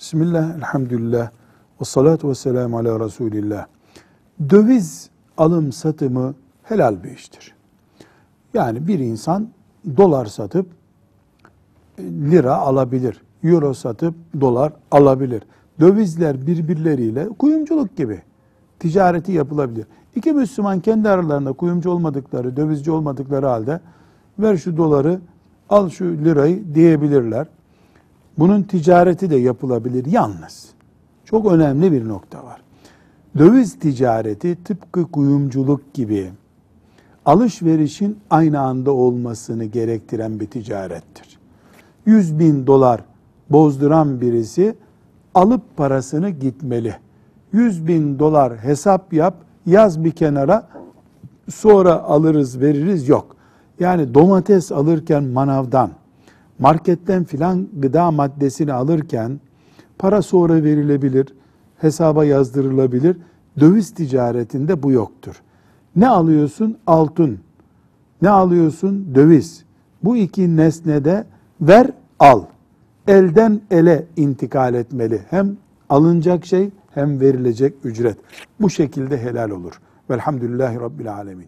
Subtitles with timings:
[0.00, 1.30] Bismillah, elhamdülillah,
[1.80, 3.66] ve salatu ve selamu ala Resulillah.
[4.50, 7.54] Döviz alım satımı helal bir iştir.
[8.54, 9.48] Yani bir insan
[9.96, 10.66] dolar satıp
[11.98, 15.42] e, lira alabilir, euro satıp dolar alabilir.
[15.80, 18.22] Dövizler birbirleriyle kuyumculuk gibi
[18.78, 19.86] ticareti yapılabilir.
[20.16, 23.80] İki Müslüman kendi aralarında kuyumcu olmadıkları, dövizci olmadıkları halde
[24.38, 25.20] ver şu doları,
[25.70, 27.46] al şu lirayı diyebilirler.
[28.40, 30.68] Bunun ticareti de yapılabilir yalnız.
[31.24, 32.60] Çok önemli bir nokta var.
[33.38, 36.30] Döviz ticareti tıpkı kuyumculuk gibi
[37.24, 41.38] alışverişin aynı anda olmasını gerektiren bir ticarettir.
[42.06, 43.00] 100 bin dolar
[43.50, 44.74] bozduran birisi
[45.34, 46.96] alıp parasını gitmeli.
[47.52, 49.34] 100 bin dolar hesap yap,
[49.66, 50.68] yaz bir kenara,
[51.48, 53.36] sonra alırız veririz yok.
[53.80, 55.90] Yani domates alırken manavdan,
[56.60, 59.40] marketten filan gıda maddesini alırken
[59.98, 61.26] para sonra verilebilir,
[61.78, 63.16] hesaba yazdırılabilir.
[63.60, 65.42] Döviz ticaretinde bu yoktur.
[65.96, 66.78] Ne alıyorsun?
[66.86, 67.38] Altın.
[68.22, 69.14] Ne alıyorsun?
[69.14, 69.64] Döviz.
[70.04, 71.24] Bu iki nesnede
[71.60, 72.42] ver, al.
[73.08, 75.20] Elden ele intikal etmeli.
[75.30, 75.56] Hem
[75.88, 78.16] alınacak şey hem verilecek ücret.
[78.60, 79.80] Bu şekilde helal olur.
[80.10, 81.46] Velhamdülillahi Rabbil Alemin.